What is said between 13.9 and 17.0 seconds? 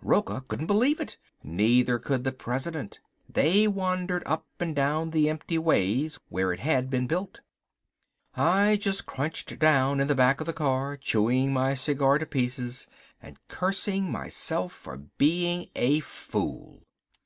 myself for being a fool.